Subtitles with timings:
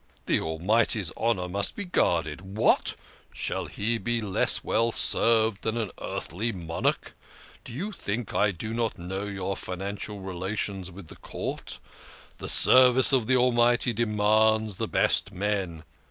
[0.25, 2.57] "The Almighty's honour must be guarded.
[2.57, 2.85] What!
[2.85, 3.67] THE KING OF SCHNORRERS.
[3.77, 3.97] 155 Shall He
[4.31, 7.13] be less well served than an earthly monarch?
[7.63, 11.77] Do you think I do not know your financial relations with the Court?
[12.39, 15.83] The service of the Almighty demands the best men.